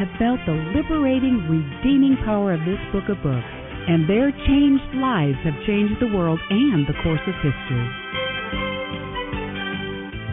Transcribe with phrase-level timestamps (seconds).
[0.00, 3.52] have felt the liberating, redeeming power of this book of books,
[3.84, 7.88] and their changed lives have changed the world and the course of history.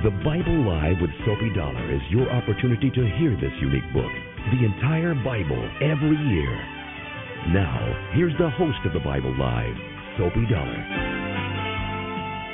[0.07, 4.13] The Bible Live with Soapy Dollar is your opportunity to hear this unique book,
[4.55, 6.53] the entire Bible, every year.
[7.51, 7.75] Now,
[8.15, 9.75] here's the host of the Bible Live,
[10.15, 10.79] Soapy Dollar.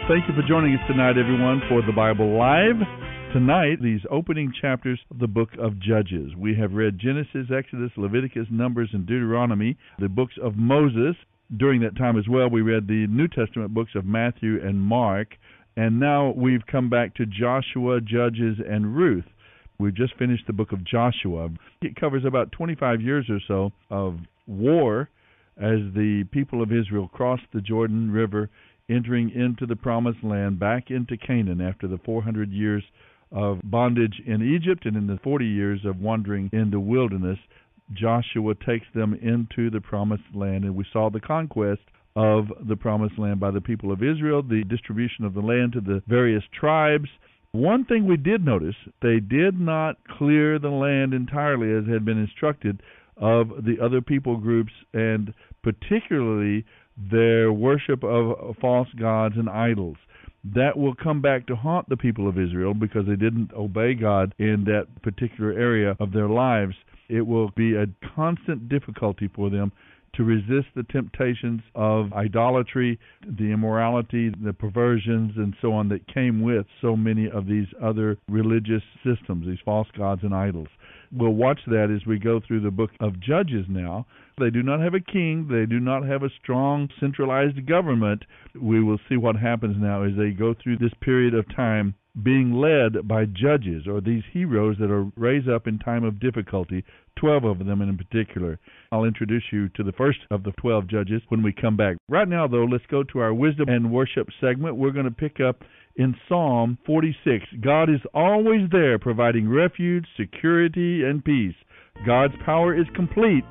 [0.10, 2.82] Thank you for joining us tonight, everyone, for the Bible Live
[3.34, 6.36] tonight these opening chapters of the book of Judges.
[6.38, 11.16] We have read Genesis, Exodus, Leviticus, Numbers, and Deuteronomy, the books of Moses.
[11.58, 15.30] During that time as well, we read the New Testament books of Matthew and Mark.
[15.76, 19.26] And now we've come back to Joshua, Judges, and Ruth.
[19.80, 21.50] We've just finished the book of Joshua.
[21.82, 25.10] It covers about 25 years or so of war
[25.58, 28.52] as the people of Israel crossed the Jordan River,
[28.92, 32.84] entering into the promised land, back into Canaan after the 400 years
[33.34, 37.40] of bondage in Egypt and in the 40 years of wandering in the wilderness,
[37.94, 40.64] Joshua takes them into the promised land.
[40.64, 41.82] And we saw the conquest
[42.16, 45.82] of the promised land by the people of Israel, the distribution of the land to
[45.82, 47.10] the various tribes.
[47.52, 52.20] One thing we did notice, they did not clear the land entirely as had been
[52.20, 52.82] instructed
[53.18, 55.34] of the other people groups and
[55.64, 56.66] particularly
[57.12, 59.98] their worship of false gods and idols
[60.44, 64.36] that will come back to haunt the people of Israel because they didn't obey God
[64.38, 66.76] in that particular area of their lives.
[67.10, 69.72] It will be a constant difficulty for them
[70.16, 76.42] to resist the temptations of idolatry, the immorality, the perversions, and so on that came
[76.42, 80.68] with so many of these other religious systems, these false gods and idols.
[81.12, 84.06] We'll watch that as we go through the book of Judges now.
[84.40, 88.26] They do not have a king, they do not have a strong centralized government.
[88.60, 92.54] We will see what happens now as they go through this period of time being
[92.54, 96.84] led by judges or these heroes that are raised up in time of difficulty,
[97.20, 98.60] 12 of them in particular.
[98.92, 101.98] I'll introduce you to the first of the 12 judges when we come back.
[102.08, 104.76] Right now, though, let's go to our wisdom and worship segment.
[104.76, 105.64] We're going to pick up
[105.96, 107.46] in Psalm 46.
[107.64, 111.56] God is always there providing refuge, security, and peace.
[112.06, 113.44] God's power is complete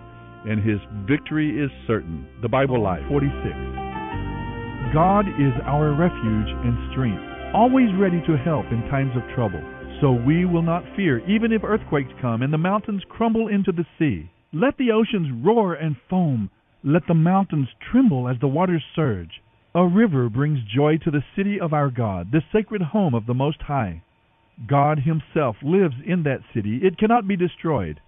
[0.45, 0.79] and his
[1.09, 2.27] victory is certain.
[2.43, 3.33] The Bible Live 46.
[4.93, 9.63] God is our refuge and strength always ready to help in times of trouble.
[10.01, 13.87] So we will not fear, even if earthquakes come and the mountains crumble into the
[13.99, 14.31] sea.
[14.53, 16.51] Let the oceans roar and foam.
[16.83, 19.43] Let the mountains tremble as the waters surge.
[19.75, 23.35] A river brings joy to the city of our God, the sacred home of the
[23.35, 24.03] Most High.
[24.67, 26.81] God Himself lives in that city.
[26.83, 28.01] It cannot be destroyed.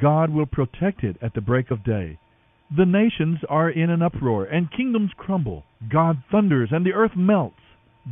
[0.00, 2.18] God will protect it at the break of day.
[2.76, 5.64] The nations are in an uproar, and kingdoms crumble.
[5.90, 7.56] God thunders, and the earth melts.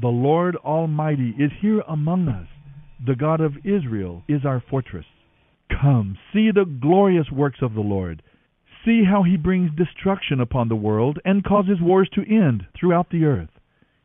[0.02, 2.48] The Lord Almighty is here among us.
[3.06, 5.06] The God of Israel is our fortress.
[5.70, 8.22] Come, see the glorious works of the Lord.
[8.84, 13.24] See how he brings destruction upon the world and causes wars to end throughout the
[13.24, 13.48] earth.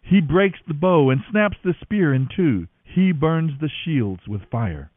[0.01, 2.67] He breaks the bow and snaps the spear in two.
[2.85, 4.91] He burns the shields with fire.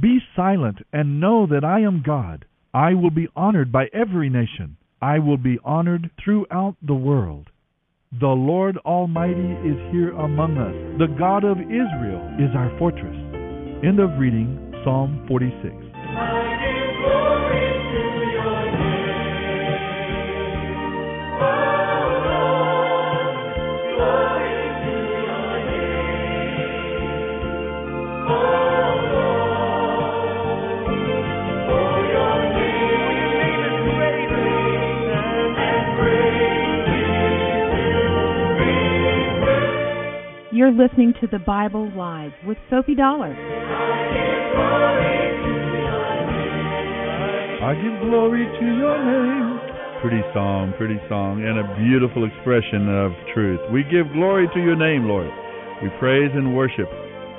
[0.00, 2.46] Be silent and know that I am God.
[2.72, 4.78] I will be honored by every nation.
[5.02, 7.50] I will be honored throughout the world.
[8.20, 10.98] The Lord Almighty is here among us.
[10.98, 13.16] The God of Israel is our fortress.
[13.82, 16.51] End of reading Psalm 46.
[40.62, 43.34] You're listening to the Bible Live with Sophie Dollar.
[47.66, 49.58] I give glory to your name.
[50.00, 53.58] Pretty song, pretty song, and a beautiful expression of truth.
[53.74, 55.26] We give glory to your name, Lord.
[55.82, 56.86] We praise and worship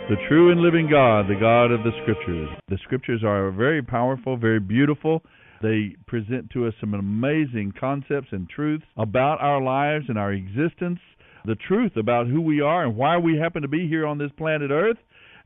[0.10, 2.50] the true and living God, the God of the Scriptures.
[2.68, 5.24] The Scriptures are very powerful, very beautiful.
[5.62, 11.00] They present to us some amazing concepts and truths about our lives and our existence
[11.46, 14.32] the truth about who we are and why we happen to be here on this
[14.38, 14.98] planet Earth.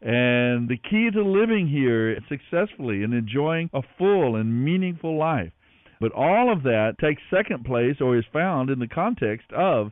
[0.02, 5.52] And the key to living here successfully and enjoying a full and meaningful life.
[6.00, 9.92] But all of that takes second place or is found in the context of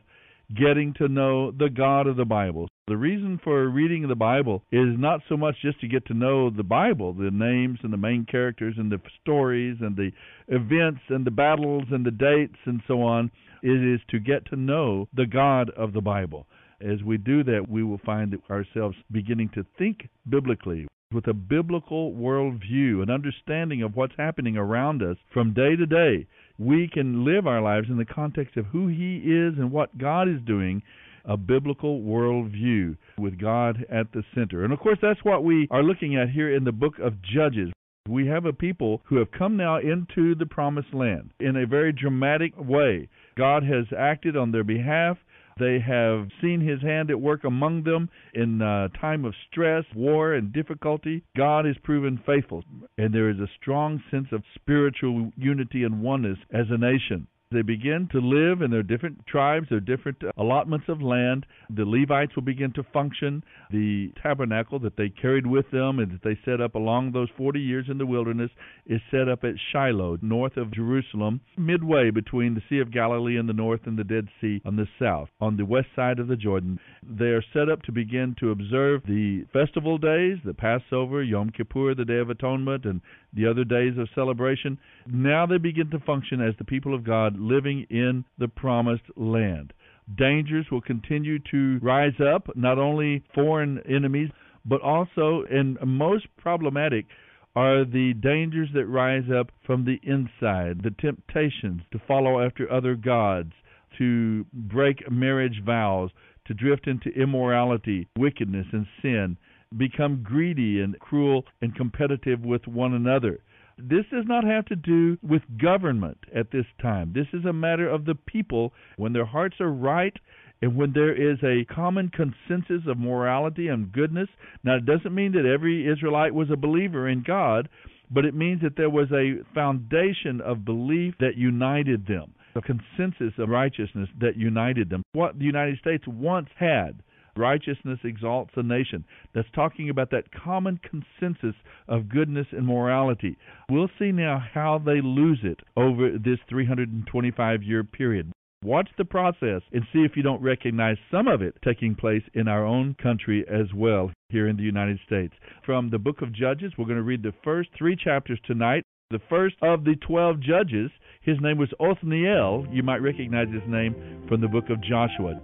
[0.54, 2.68] getting to know the God of the Bible.
[2.86, 6.50] The reason for reading the Bible is not so much just to get to know
[6.50, 10.12] the Bible, the names and the main characters and the stories and the
[10.48, 13.30] events and the battles and the dates and so on.
[13.62, 16.46] It is to get to know the God of the Bible.
[16.80, 22.12] As we do that, we will find ourselves beginning to think biblically with a biblical
[22.12, 26.26] worldview, an understanding of what's happening around us from day to day.
[26.58, 30.28] We can live our lives in the context of who He is and what God
[30.28, 30.82] is doing
[31.26, 34.64] a biblical worldview with God at the center.
[34.64, 37.72] And of course, that's what we are looking at here in the book of Judges.
[38.08, 41.92] We have a people who have come now into the promised land in a very
[41.92, 43.08] dramatic way.
[43.36, 45.18] God has acted on their behalf.
[45.58, 50.34] They have seen his hand at work among them in a time of stress, war,
[50.34, 51.22] and difficulty.
[51.34, 52.62] God has proven faithful,
[52.98, 57.26] and there is a strong sense of spiritual unity and oneness as a nation.
[57.52, 61.46] They begin to live in their different tribes, their different uh, allotments of land.
[61.70, 63.44] The Levites will begin to function.
[63.70, 67.60] The tabernacle that they carried with them and that they set up along those 40
[67.60, 68.50] years in the wilderness
[68.86, 73.46] is set up at Shiloh, north of Jerusalem, midway between the Sea of Galilee in
[73.46, 76.36] the north and the Dead Sea on the south, on the west side of the
[76.36, 76.80] Jordan.
[77.08, 81.94] They are set up to begin to observe the festival days, the Passover, Yom Kippur,
[81.94, 83.00] the Day of Atonement, and
[83.36, 84.78] the other days of celebration.
[85.06, 89.72] Now they begin to function as the people of God living in the promised land.
[90.16, 94.30] Dangers will continue to rise up, not only foreign enemies,
[94.64, 97.06] but also, and most problematic,
[97.54, 102.94] are the dangers that rise up from the inside, the temptations to follow after other
[102.94, 103.52] gods,
[103.98, 106.10] to break marriage vows,
[106.46, 109.36] to drift into immorality, wickedness, and sin,
[109.76, 113.40] become greedy and cruel and competitive with one another.
[113.78, 117.12] This does not have to do with government at this time.
[117.14, 120.16] This is a matter of the people when their hearts are right
[120.62, 124.28] and when there is a common consensus of morality and goodness.
[124.64, 127.68] Now, it doesn't mean that every Israelite was a believer in God,
[128.10, 133.34] but it means that there was a foundation of belief that united them, a consensus
[133.38, 135.02] of righteousness that united them.
[135.12, 137.02] What the United States once had
[137.36, 139.04] Righteousness exalts a nation.
[139.34, 141.54] That's talking about that common consensus
[141.88, 143.36] of goodness and morality.
[143.70, 148.32] We'll see now how they lose it over this 325 year period.
[148.64, 152.48] Watch the process and see if you don't recognize some of it taking place in
[152.48, 155.34] our own country as well here in the United States.
[155.64, 158.82] From the book of Judges, we're going to read the first three chapters tonight.
[159.10, 160.90] The first of the 12 judges,
[161.22, 162.66] his name was Othniel.
[162.72, 165.40] You might recognize his name from the book of Joshua.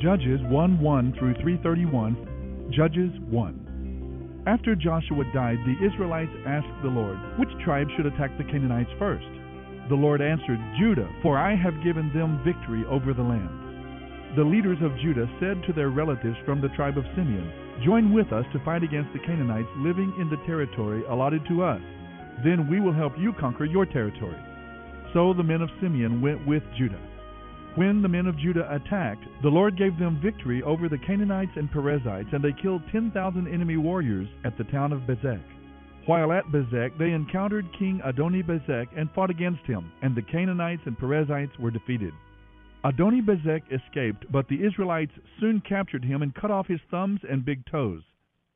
[0.00, 2.70] Judges 1 1 through 331.
[2.70, 4.44] Judges 1.
[4.46, 9.26] After Joshua died, the Israelites asked the Lord, Which tribe should attack the Canaanites first?
[9.88, 13.50] The Lord answered, Judah, for I have given them victory over the land.
[14.38, 17.50] The leaders of Judah said to their relatives from the tribe of Simeon,
[17.84, 21.82] Join with us to fight against the Canaanites living in the territory allotted to us.
[22.46, 24.38] Then we will help you conquer your territory.
[25.12, 27.02] So the men of Simeon went with Judah.
[27.78, 31.70] When the men of Judah attacked, the Lord gave them victory over the Canaanites and
[31.70, 35.44] Perizzites, and they killed 10,000 enemy warriors at the town of Bezek.
[36.04, 40.82] While at Bezek, they encountered King Adoni Bezek and fought against him, and the Canaanites
[40.86, 42.12] and Perizzites were defeated.
[42.84, 47.44] Adoni Bezek escaped, but the Israelites soon captured him and cut off his thumbs and
[47.44, 48.02] big toes.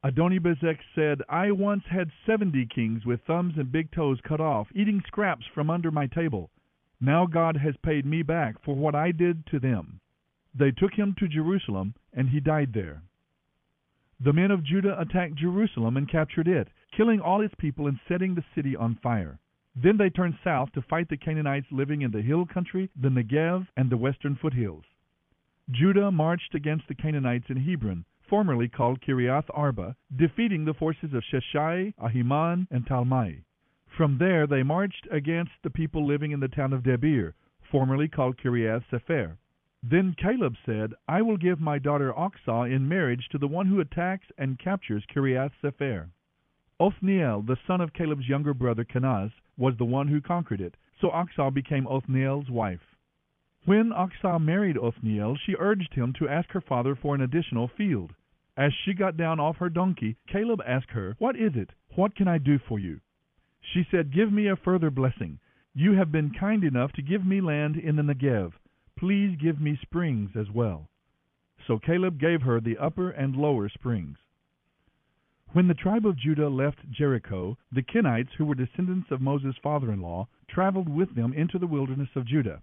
[0.05, 4.67] Adoni Bezek said, I once had seventy kings with thumbs and big toes cut off,
[4.75, 6.50] eating scraps from under my table.
[7.05, 9.99] Now God has paid me back for what I did to them.
[10.55, 13.03] They took him to Jerusalem, and he died there.
[14.21, 18.37] The men of Judah attacked Jerusalem and captured it, killing all its people and setting
[18.37, 19.41] the city on fire.
[19.75, 23.67] Then they turned south to fight the Canaanites living in the hill country, the Negev,
[23.77, 24.85] and the western foothills.
[25.73, 31.25] Judah marched against the Canaanites in Hebron, formerly called Kiriath Arba, defeating the forces of
[31.25, 33.43] Sheshai, Ahiman, and Talmai.
[33.97, 37.35] From there they marched against the people living in the town of Debir,
[37.71, 39.37] formerly called Kiriath Sefer.
[39.83, 43.81] Then Caleb said, I will give my daughter Achsah in marriage to the one who
[43.81, 46.09] attacks and captures Kiriath Sefer.
[46.81, 51.11] Othniel, the son of Caleb's younger brother Kenaz, was the one who conquered it, so
[51.11, 52.97] Achsah became Othniel's wife.
[53.67, 58.15] When Achsah married Othniel, she urged him to ask her father for an additional field.
[58.57, 61.71] As she got down off her donkey, Caleb asked her, What is it?
[61.95, 63.01] What can I do for you?
[63.62, 65.38] She said, Give me a further blessing.
[65.75, 68.52] You have been kind enough to give me land in the Negev.
[68.99, 70.88] Please give me springs as well.
[71.66, 74.19] So Caleb gave her the upper and lower springs.
[75.52, 79.92] When the tribe of Judah left Jericho, the Kenites, who were descendants of Moses' father
[79.92, 82.62] in law, traveled with them into the wilderness of Judah.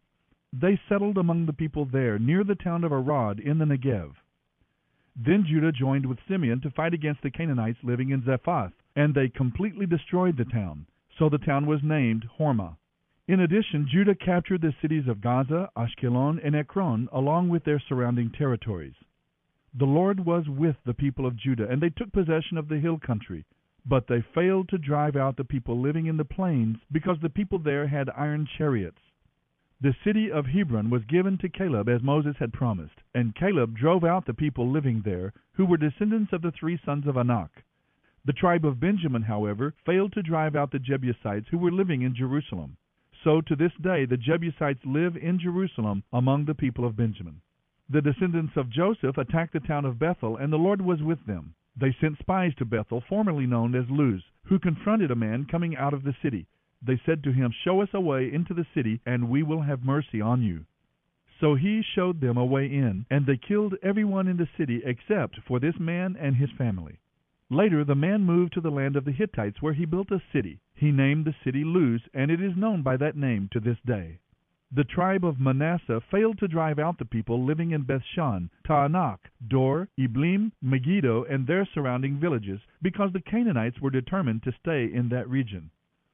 [0.52, 4.16] They settled among the people there, near the town of Arad in the Negev.
[5.16, 9.30] Then Judah joined with Simeon to fight against the Canaanites living in Zephath, and they
[9.30, 10.86] completely destroyed the town.
[11.18, 12.78] So the town was named Hormah.
[13.28, 18.32] In addition, Judah captured the cities of Gaza, Ashkelon, and Ekron, along with their surrounding
[18.32, 18.96] territories.
[19.78, 22.98] The Lord was with the people of Judah, and they took possession of the hill
[22.98, 23.46] country.
[23.86, 27.60] But they failed to drive out the people living in the plains, because the people
[27.60, 29.02] there had iron chariots.
[29.80, 34.04] The city of Hebron was given to Caleb as Moses had promised, and Caleb drove
[34.04, 37.64] out the people living there, who were descendants of the three sons of Anak.
[38.30, 42.14] The tribe of Benjamin, however, failed to drive out the Jebusites who were living in
[42.14, 42.78] Jerusalem.
[43.24, 47.42] So to this day the Jebusites live in Jerusalem among the people of Benjamin.
[47.90, 51.56] The descendants of Joseph attacked the town of Bethel, and the Lord was with them.
[51.76, 55.96] They sent spies to Bethel, formerly known as Luz, who confronted a man coming out
[55.96, 56.46] of the city.
[56.84, 59.84] They said to him, Show us a way into the city, and we will have
[59.84, 60.66] mercy on you.
[61.40, 65.40] So he showed them a way in, and they killed everyone in the city except
[65.48, 67.00] for this man and his family.
[67.52, 70.60] Later the man moved to the land of the Hittites, where he built a city.
[70.76, 74.20] He named the city Luz, and it is known by that name to this day.
[74.72, 79.90] The tribe of Manasseh failed to drive out the people living in Bethshan, Taanach, Dor,
[79.98, 85.28] Ibleam, Megiddo, and their surrounding villages, because the Canaanites were determined to stay in that
[85.28, 85.72] region.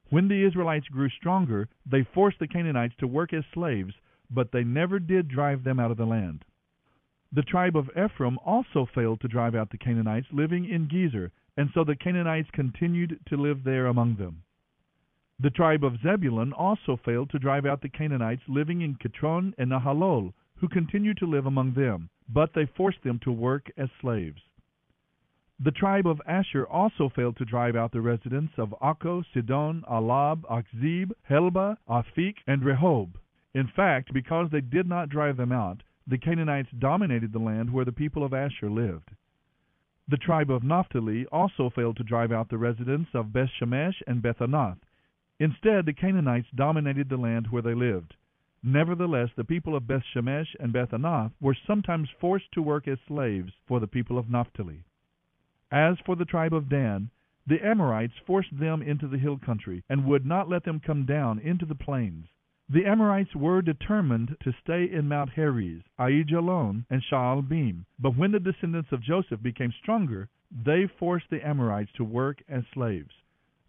[0.08, 3.92] When the Israelites grew stronger, they forced the Canaanites to work as slaves,
[4.30, 6.46] but they never did drive them out of the land.
[7.36, 11.68] The tribe of Ephraim also failed to drive out the Canaanites living in Gezer, and
[11.74, 14.42] so the Canaanites continued to live there among them.
[15.38, 19.70] The tribe of Zebulun also failed to drive out the Canaanites living in Kitron and
[19.70, 24.40] Nahalol, who continued to live among them, but they forced them to work as slaves.
[25.60, 30.40] The tribe of Asher also failed to drive out the residents of Akko, Sidon, Ahlab,
[30.44, 33.10] Achzib, Helba, Aphik, and Rehob.
[33.52, 37.84] In fact, because they did not drive them out, the Canaanites dominated the land where
[37.84, 39.10] the people of Asher lived.
[40.08, 44.22] The tribe of Naphtali also failed to drive out the residents of Beth Shemesh and
[44.22, 44.78] Bethanath,
[45.38, 48.16] Instead, the Canaanites dominated the land where they lived.
[48.62, 52.98] Nevertheless, the people of Beth Shemesh and Beth Anath were sometimes forced to work as
[53.06, 54.84] slaves for the people of Naphtali.
[55.70, 57.10] As for the tribe of Dan,
[57.46, 61.38] the Amorites forced them into the hill country, and would not let them come down
[61.38, 62.28] into the plains.
[62.68, 68.40] The Amorites were determined to stay in Mount Heres, Aijalon, and Shaalbim, but when the
[68.40, 73.14] descendants of Joseph became stronger, they forced the Amorites to work as slaves.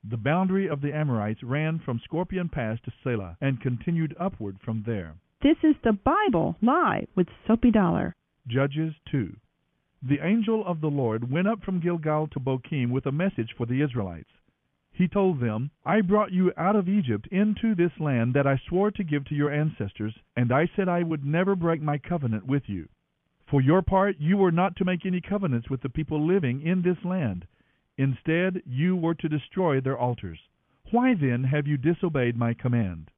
[0.03, 4.81] The boundary of the Amorites ran from Scorpion Pass to Selah and continued upward from
[4.87, 5.13] there.
[5.43, 8.15] This is the Bible live with Soapy Dollar.
[8.47, 9.35] Judges 2.
[10.01, 13.67] The angel of the Lord went up from Gilgal to Bochim with a message for
[13.67, 14.31] the Israelites.
[14.97, 18.91] He told them, I brought you out of Egypt into this land that I swore
[18.91, 22.63] to give to your ancestors, and I said I would never break my covenant with
[22.67, 22.89] you.
[23.45, 26.81] For your part, you were not to make any covenants with the people living in
[26.81, 27.45] this land
[27.97, 30.39] Instead, you were to destroy their altars.
[30.91, 33.09] Why then have you disobeyed my command?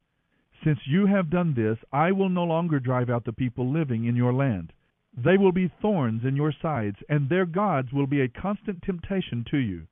[0.63, 4.15] Since you have done this, I will no longer drive out the people living in
[4.15, 4.71] your land.
[5.15, 9.43] They will be thorns in your sides, and their gods will be a constant temptation
[9.51, 9.87] to you.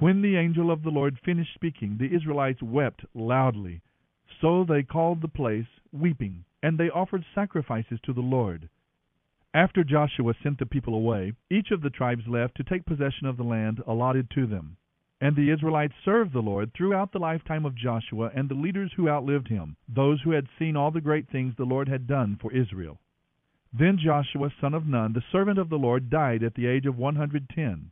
[0.00, 3.80] When the angel of the Lord finished speaking, the Israelites wept loudly.
[4.40, 8.68] So they called the place Weeping, and they offered sacrifices to the Lord.
[9.52, 13.36] After Joshua sent the people away, each of the tribes left to take possession of
[13.36, 14.76] the land allotted to them.
[15.20, 19.08] And the Israelites served the Lord throughout the lifetime of Joshua and the leaders who
[19.08, 22.52] outlived him, those who had seen all the great things the Lord had done for
[22.52, 23.00] Israel.
[23.76, 26.96] Then Joshua son of Nun, the servant of the Lord, died at the age of
[26.96, 27.90] one hundred ten.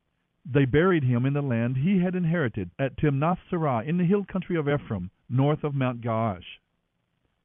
[0.48, 4.24] They buried him in the land he had inherited at Timnath Serah in the hill
[4.24, 6.60] country of Ephraim, north of Mount Gaash.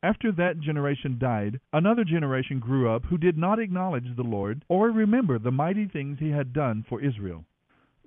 [0.03, 4.91] After that generation died, another generation grew up who did not acknowledge the Lord or
[4.91, 7.43] remember the mighty things he had done for Israel.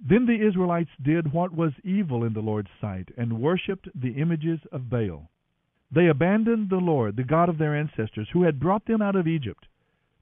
[0.00, 4.60] Then the Israelites did what was evil in the Lord's sight and worshipped the images
[4.70, 5.28] of Baal.
[5.90, 9.26] They abandoned the Lord, the God of their ancestors, who had brought them out of
[9.26, 9.66] Egypt.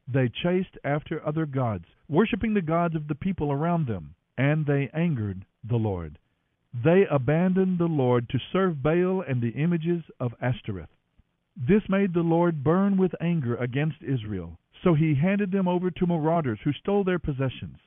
[0.09, 4.91] They chased after other gods, worshipping the gods of the people around them, and they
[4.93, 6.19] angered the Lord.
[6.73, 10.89] They abandoned the Lord to serve Baal and the images of Ashtoreth.
[11.57, 14.59] This made the Lord burn with anger against Israel.
[14.83, 17.79] So he handed them over to marauders who stole their possessions.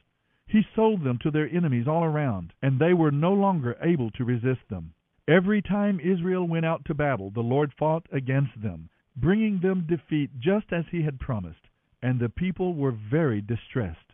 [0.47, 4.23] He sold them to their enemies all around, and they were no longer able to
[4.23, 4.93] resist them.
[5.27, 10.39] Every time Israel went out to battle, the Lord fought against them, bringing them defeat
[10.39, 11.67] just as he had promised,
[12.01, 14.04] and the people were very distressed.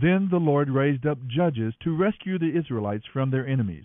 [0.00, 3.84] Then the Lord raised up judges to rescue the Israelites from their enemies.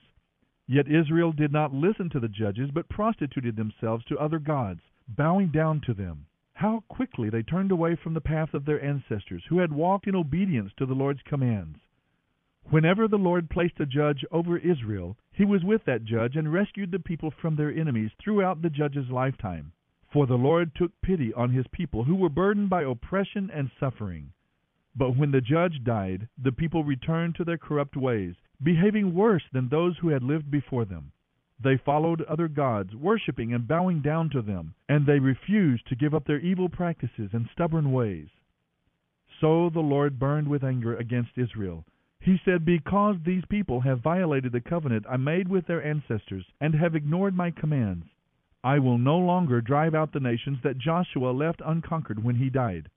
[0.66, 5.50] Yet Israel did not listen to the judges, but prostituted themselves to other gods, bowing
[5.50, 6.26] down to them.
[6.54, 10.16] How quickly they turned away from the path of their ancestors, who had walked in
[10.16, 11.78] obedience to the Lord's commands.
[12.70, 16.92] Whenever the Lord placed a judge over Israel, he was with that judge and rescued
[16.92, 19.74] the people from their enemies throughout the judge's lifetime.
[20.12, 24.32] For the Lord took pity on his people who were burdened by oppression and suffering.
[24.98, 29.70] But when the judge died, the people returned to their corrupt ways, behaving worse than
[29.70, 31.12] those who had lived before them.
[31.60, 36.16] They followed other gods, worshipping and bowing down to them, and they refused to give
[36.16, 38.30] up their evil practices and stubborn ways.
[39.40, 41.86] So the Lord burned with anger against Israel.
[42.20, 46.74] He said, Because these people have violated the covenant I made with their ancestors and
[46.74, 48.08] have ignored my commands,
[48.64, 52.90] I will no longer drive out the nations that Joshua left unconquered when he died.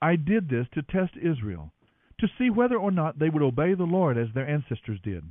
[0.00, 1.72] I did this to test Israel
[2.20, 5.24] to see whether or not they would obey the Lord as their ancestors did.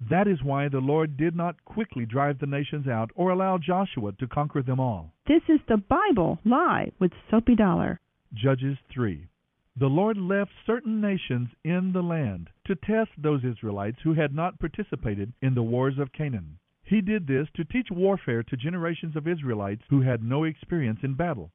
[0.00, 4.12] That is why the Lord did not quickly drive the nations out or allow Joshua
[4.12, 5.12] to conquer them all.
[5.26, 8.00] This is the Bible Live with Soapy Dollar.
[8.34, 9.28] Judges 3.
[9.76, 14.58] The Lord left certain nations in the land to test those Israelites who had not
[14.58, 16.58] participated in the wars of Canaan.
[16.82, 21.14] He did this to teach warfare to generations of Israelites who had no experience in
[21.14, 21.52] battle.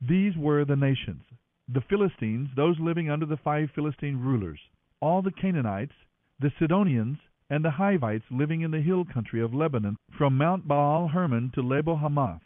[0.00, 1.22] These were the nations
[1.68, 4.58] the Philistines, those living under the five Philistine rulers,
[5.00, 5.92] all the Canaanites,
[6.40, 7.18] the Sidonians,
[7.50, 11.62] and the Hivites living in the hill country of Lebanon, from Mount Baal Hermon to
[11.62, 12.42] Lebo Hamath.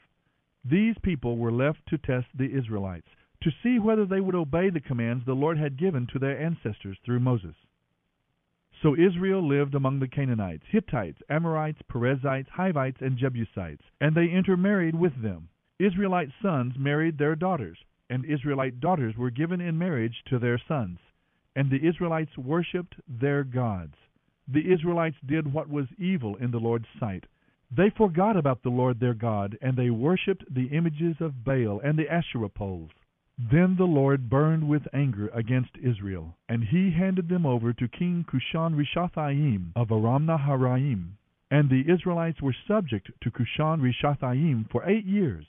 [0.65, 3.09] These people were left to test the Israelites,
[3.43, 6.99] to see whether they would obey the commands the Lord had given to their ancestors
[7.05, 7.55] through Moses.
[8.83, 14.97] So Israel lived among the Canaanites, Hittites, Amorites, Perizzites, Hivites, and Jebusites, and they intermarried
[14.97, 15.49] with them.
[15.79, 17.79] Israelite sons married their daughters,
[18.13, 20.99] and Israelite daughters were given in marriage to their sons.
[21.57, 23.95] And the Israelites worshipped their gods.
[24.47, 27.25] The Israelites did what was evil in the Lord's sight.
[27.75, 31.99] They forgot about the Lord their God, and they worshipped the images of Baal and
[31.99, 32.91] the Asherah poles.
[33.39, 38.27] Then the Lord burned with anger against Israel, and he handed them over to King
[38.29, 41.13] Cushan Rishathaim of Aram Naharaim.
[41.51, 45.47] And the Israelites were subject to Cushan Rishathaim for eight years.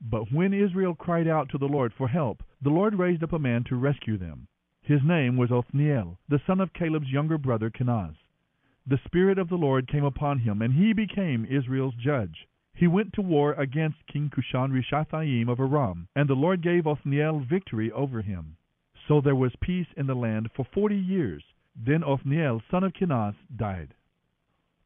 [0.00, 3.38] But when Israel cried out to the Lord for help, the Lord raised up a
[3.38, 4.48] man to rescue them.
[4.82, 8.16] His name was Othniel, the son of Caleb's younger brother Kenaz.
[8.86, 12.48] The Spirit of the Lord came upon him, and he became Israel's judge.
[12.72, 17.40] He went to war against King Cushan Rishathaim of Aram, and the Lord gave Othniel
[17.40, 18.56] victory over him.
[19.06, 21.44] So there was peace in the land for forty years.
[21.76, 23.94] Then Othniel, son of Kenaz, died.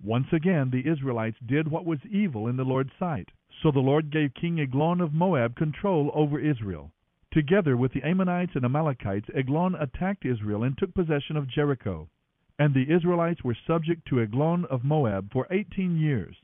[0.05, 3.31] Once again the Israelites did what was evil in the Lord's sight.
[3.63, 6.93] So the Lord gave King Eglon of Moab control over Israel.
[7.33, 12.11] Together with the Ammonites and Amalekites, Eglon attacked Israel and took possession of Jericho.
[12.59, 16.37] And the Israelites were subject to Eglon of Moab for eighteen years.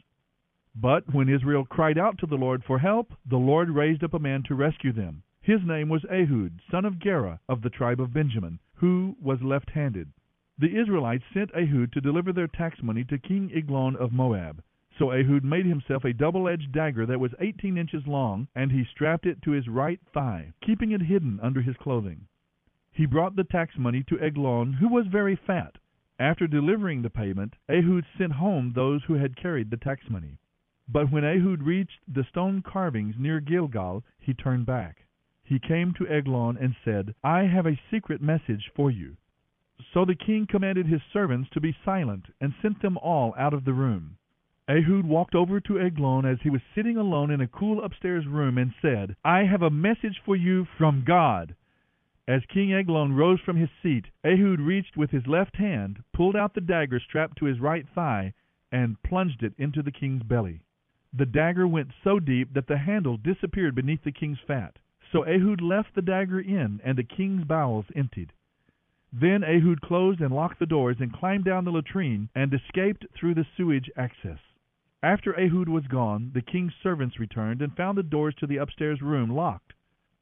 [0.74, 4.18] But when Israel cried out to the Lord for help, the Lord raised up a
[4.18, 5.22] man to rescue them.
[5.42, 9.70] His name was Ehud, son of Gera, of the tribe of Benjamin, who was left
[9.70, 10.08] handed.
[10.60, 14.62] The Israelites sent Ehud to deliver their tax money to King Eglon of Moab.
[14.98, 18.84] So Ehud made himself a double edged dagger that was eighteen inches long, and he
[18.84, 22.26] strapped it to his right thigh, keeping it hidden under his clothing.
[22.92, 25.78] He brought the tax money to Eglon, who was very fat,
[26.20, 30.36] After delivering the payment, Ehud sent home those who had carried the tax money.
[30.86, 35.06] But when Ehud reached the stone carvings near Gilgal, he turned back.
[35.42, 39.16] He came to Eglon and said, I have a secret message for you.
[39.92, 43.64] So the king commanded his servants to be silent, and sent them all out of
[43.64, 44.16] the room.
[44.68, 48.58] Ehud walked over to Eglon as he was sitting alone in a cool upstairs room,
[48.58, 51.54] and said, I have a message for you from God.
[52.28, 56.54] As King Eglon rose from his seat, Ehud reached with his left hand, pulled out
[56.54, 58.34] the dagger strapped to his right thigh,
[58.70, 60.60] and plunged it into the king's belly.
[61.12, 64.78] The dagger went so deep that the handle disappeared beneath the king's fat.
[65.10, 68.32] So Ehud left the dagger in, and the king's bowels emptied.
[69.12, 73.34] Then Ehud closed and locked the doors, and climbed down the latrine, and escaped through
[73.34, 74.38] the sewage access.
[75.02, 79.02] After Ehud was gone, the king's servants returned, and found the doors to the upstairs
[79.02, 79.72] room locked.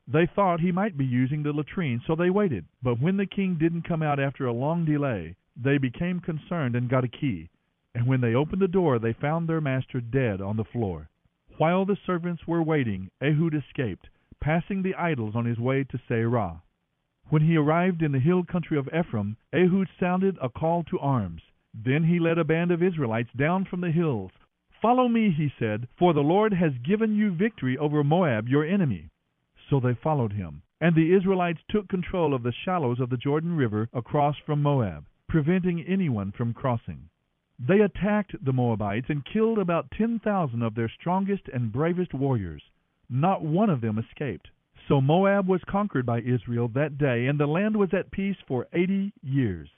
[0.06, 2.64] They thought he might be using the latrine, so they waited.
[2.82, 6.88] But when the king didn't come out after a long delay, they became concerned and
[6.88, 7.50] got a key.
[7.94, 11.10] And when they opened the door, they found their master dead on the floor.
[11.58, 14.08] While the servants were waiting, Ehud escaped,
[14.40, 16.62] passing the idols on his way to Seirah.
[17.30, 21.42] When he arrived in the hill country of Ephraim, Ehud sounded a call to arms.
[21.74, 24.30] Then he led a band of Israelites down from the hills.
[24.80, 29.10] Follow me, he said, for the Lord has given you victory over Moab, your enemy.
[29.68, 30.62] So they followed him.
[30.80, 35.04] And the Israelites took control of the shallows of the Jordan River across from Moab,
[35.28, 37.10] preventing anyone from crossing.
[37.58, 42.62] They attacked the Moabites and killed about 10,000 of their strongest and bravest warriors.
[43.10, 44.48] Not one of them escaped.
[44.88, 48.66] So Moab was conquered by Israel that day, and the land was at peace for
[48.72, 49.68] eighty years.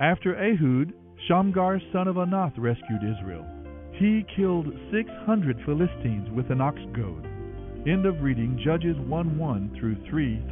[0.00, 0.92] After Ehud,
[1.28, 3.46] Shamgar son of Anath rescued Israel.
[3.92, 7.24] He killed six hundred Philistines with an ox goad.
[7.86, 10.42] End of reading Judges 1 1 through 3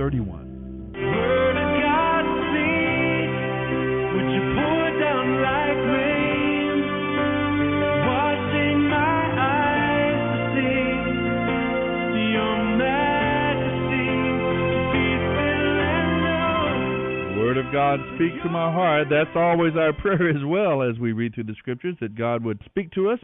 [17.72, 19.09] God speak to my heart.
[19.11, 22.61] That's always our prayer as well as we read through the scriptures that God would
[22.64, 23.18] speak to us.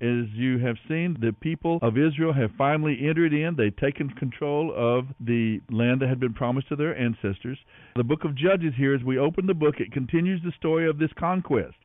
[0.00, 3.54] As you have seen, the people of Israel have finally entered in.
[3.56, 7.58] They've taken control of the land that had been promised to their ancestors.
[7.94, 10.98] The book of Judges here, as we open the book, it continues the story of
[10.98, 11.76] this conquest.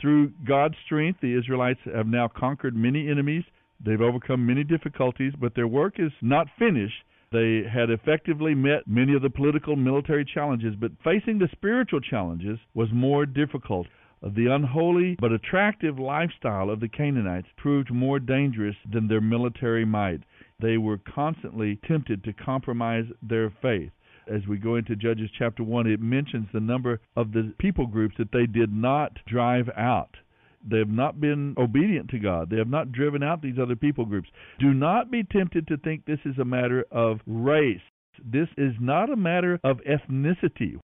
[0.00, 3.42] Through God's strength, the Israelites have now conquered many enemies.
[3.84, 7.02] They've overcome many difficulties, but their work is not finished.
[7.30, 12.00] They had effectively met many of the political and military challenges, but facing the spiritual
[12.00, 13.86] challenges was more difficult.
[14.22, 20.22] The unholy but attractive lifestyle of the Canaanites proved more dangerous than their military might.
[20.58, 23.92] They were constantly tempted to compromise their faith.
[24.26, 28.16] As we go into Judges chapter 1, it mentions the number of the people groups
[28.16, 30.16] that they did not drive out.
[30.64, 32.50] They have not been obedient to God.
[32.50, 34.28] They have not driven out these other people groups.
[34.58, 37.80] Do not be tempted to think this is a matter of race.
[38.24, 40.78] This is not a matter of ethnicity.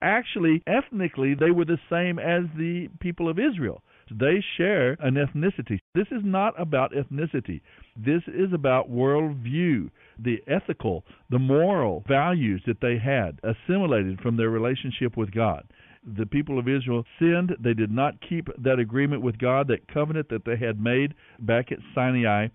[0.00, 3.82] Actually, ethnically, they were the same as the people of Israel.
[4.10, 5.80] They share an ethnicity.
[5.94, 7.60] This is not about ethnicity.
[7.96, 14.50] This is about worldview, the ethical, the moral values that they had assimilated from their
[14.50, 15.64] relationship with God.
[16.04, 17.56] The people of Israel sinned.
[17.60, 21.72] They did not keep that agreement with God, that covenant that they had made back
[21.72, 22.48] at Sinai.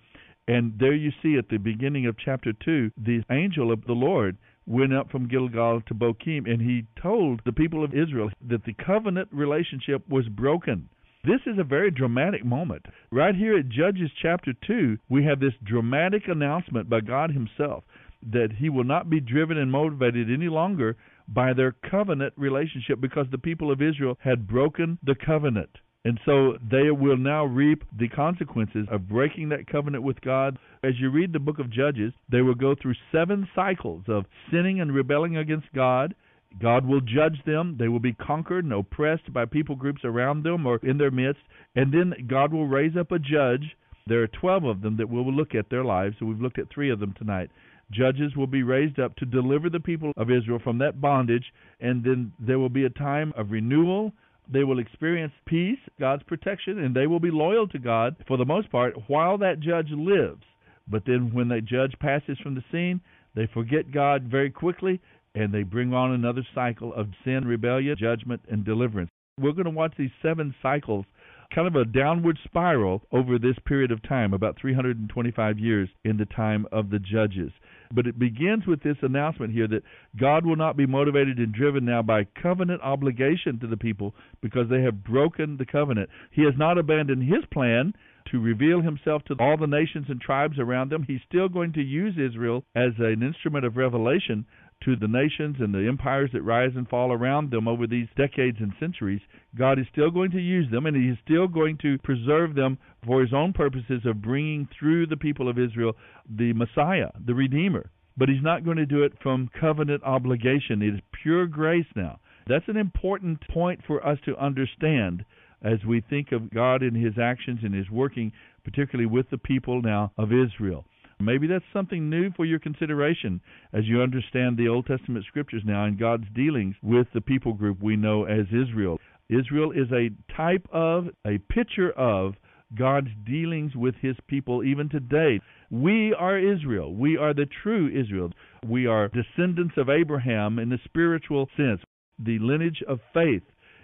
[0.47, 4.37] And there you see at the beginning of chapter 2, the angel of the Lord
[4.65, 8.73] went up from Gilgal to Bochim, and he told the people of Israel that the
[8.73, 10.89] covenant relationship was broken.
[11.25, 12.85] This is a very dramatic moment.
[13.09, 17.85] Right here at Judges chapter 2, we have this dramatic announcement by God Himself
[18.31, 23.27] that He will not be driven and motivated any longer by their covenant relationship because
[23.31, 25.69] the people of Israel had broken the covenant.
[26.05, 30.57] And so they will now reap the consequences of breaking that covenant with God.
[30.83, 34.81] As you read the book of Judges, they will go through seven cycles of sinning
[34.81, 36.13] and rebelling against God.
[36.61, 37.77] God will judge them.
[37.79, 41.41] They will be conquered and oppressed by people groups around them or in their midst.
[41.75, 43.75] And then God will raise up a judge.
[44.05, 46.17] There are 12 of them that we will look at their lives.
[46.19, 47.49] So we've looked at three of them tonight.
[47.91, 51.45] Judges will be raised up to deliver the people of Israel from that bondage.
[51.79, 54.13] And then there will be a time of renewal
[54.51, 58.45] they will experience peace, God's protection, and they will be loyal to God for the
[58.45, 60.43] most part while that judge lives.
[60.87, 62.99] But then when that judge passes from the scene,
[63.35, 64.99] they forget God very quickly
[65.35, 69.09] and they bring on another cycle of sin, rebellion, judgment, and deliverance.
[69.39, 71.05] We're going to watch these seven cycles,
[71.53, 76.25] kind of a downward spiral over this period of time, about 325 years in the
[76.25, 77.51] time of the judges.
[77.93, 79.83] But it begins with this announcement here that
[80.19, 84.67] God will not be motivated and driven now by covenant obligation to the people because
[84.69, 86.09] they have broken the covenant.
[86.31, 87.93] He has not abandoned his plan
[88.31, 91.03] to reveal himself to all the nations and tribes around them.
[91.03, 94.45] He's still going to use Israel as an instrument of revelation
[94.85, 98.57] to the nations and the empires that rise and fall around them over these decades
[98.59, 99.21] and centuries.
[99.57, 102.77] God is still going to use them and He is still going to preserve them
[103.05, 105.93] for His own purposes of bringing through the people of Israel
[106.29, 107.89] the Messiah, the Redeemer.
[108.17, 110.81] But He's not going to do it from covenant obligation.
[110.81, 112.19] It is pure grace now.
[112.47, 115.25] That's an important point for us to understand
[115.63, 119.81] as we think of God and His actions and His working, particularly with the people
[119.81, 120.85] now of Israel.
[121.23, 125.85] Maybe that's something new for your consideration as you understand the Old Testament scriptures now
[125.85, 128.99] and God's dealings with the people group we know as Israel.
[129.29, 132.33] Israel is a type of, a picture of
[132.77, 135.39] God's dealings with his people even today.
[135.69, 136.93] We are Israel.
[136.93, 138.31] We are the true Israel.
[138.67, 141.81] We are descendants of Abraham in the spiritual sense,
[142.19, 143.43] the lineage of faith.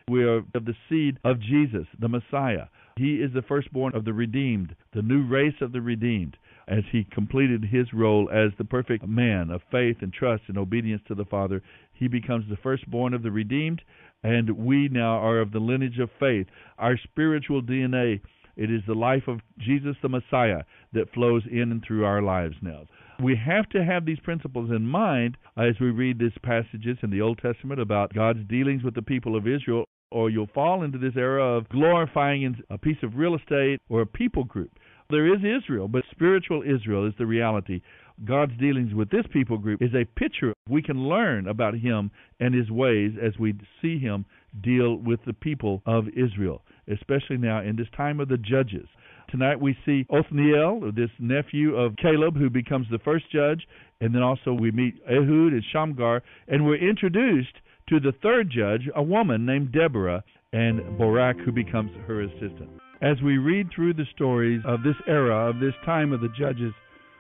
[0.10, 2.66] We are of the seed of Jesus, the Messiah.
[2.98, 6.36] He is the firstborn of the redeemed, the new race of the redeemed,
[6.70, 11.02] as he completed his role as the perfect man of faith and trust and obedience
[11.08, 11.62] to the Father.
[11.94, 13.82] He becomes the firstborn of the redeemed,
[14.24, 16.48] and we now are of the lineage of faith.
[16.78, 18.22] Our spiritual DNA,
[18.56, 22.56] it is the life of Jesus the Messiah that flows in and through our lives
[22.62, 22.86] now.
[23.22, 27.22] We have to have these principles in mind as we read these passages in the
[27.22, 31.16] Old Testament about God's dealings with the people of Israel or you'll fall into this
[31.16, 34.72] era of glorifying a piece of real estate or a people group.
[35.12, 37.82] There is Israel, but spiritual Israel is the reality.
[38.26, 42.54] God's dealings with this people group is a picture we can learn about Him and
[42.54, 44.24] His ways as we see Him
[44.62, 48.88] deal with the people of Israel, especially now in this time of the judges.
[49.32, 53.68] Tonight we see Othniel, this nephew of Caleb, who becomes the first judge,
[54.02, 57.56] and then also we meet Ehud and Shamgar, and we're introduced
[57.88, 62.70] to the third judge, a woman named Deborah, and Barak, who becomes her assistant.
[63.02, 66.74] As we read through the stories of this era, of this time of the judges,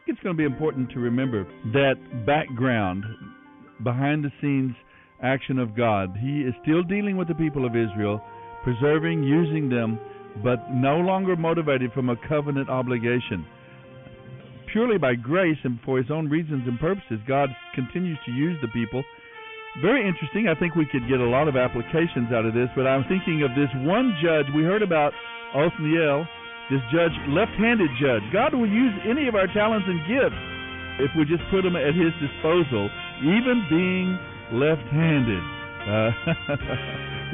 [0.08, 3.06] it's going to be important to remember that background,
[3.84, 4.76] behind the scenes
[5.22, 6.16] action of God.
[6.20, 8.22] He is still dealing with the people of Israel,
[8.64, 10.00] preserving, using them,
[10.44, 13.46] but no longer motivated from a covenant obligation.
[14.72, 18.68] Purely by grace and for his own reasons and purposes, God continues to use the
[18.70, 19.04] people
[19.82, 20.50] very interesting.
[20.50, 23.46] I think we could get a lot of applications out of this, but I'm thinking
[23.46, 25.14] of this one judge we heard about,
[25.54, 26.26] Othniel,
[26.74, 28.26] this judge, left-handed judge.
[28.34, 30.42] God will use any of our talents and gifts
[31.02, 32.90] if we just put them at His disposal,
[33.22, 34.08] even being
[34.54, 35.44] left-handed.
[35.86, 36.12] Uh,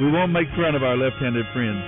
[0.00, 1.82] we won't make fun of our left-handed friends,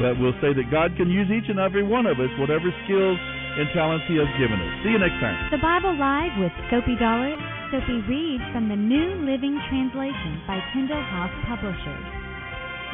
[0.00, 3.18] but we'll say that God can use each and every one of us, whatever skills
[3.56, 4.72] and talents He has given us.
[4.84, 5.36] See you next time.
[5.50, 7.34] The Bible Live with Soapy Dollar
[7.66, 12.06] Soapy reads from the New Living Translation by Tyndale House Publishers.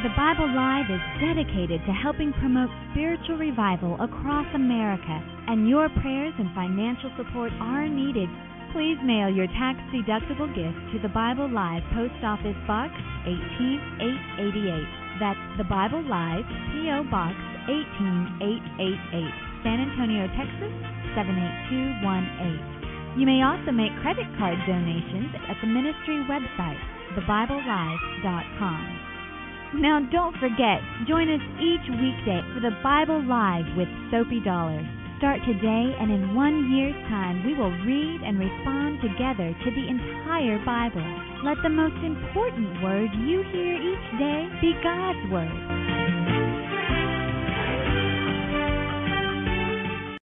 [0.00, 5.12] The Bible Live is dedicated to helping promote spiritual revival across America,
[5.52, 8.32] and your prayers and financial support are needed.
[8.72, 12.96] Please mail your tax deductible gift to the Bible Live Post Office Box
[13.28, 15.20] 18888.
[15.20, 17.12] That's the Bible Live P.O.
[17.12, 17.36] Box
[17.68, 19.20] 18888,
[19.68, 20.72] San Antonio, Texas
[21.12, 22.71] 78218.
[23.12, 26.80] You may also make credit card donations at the ministry website,
[27.12, 28.80] thebiblelive.com.
[29.84, 34.84] Now, don't forget, join us each weekday for the Bible Live with Soapy Dollars.
[35.18, 39.88] Start today, and in one year's time, we will read and respond together to the
[39.88, 41.04] entire Bible.
[41.44, 45.81] Let the most important word you hear each day be God's Word.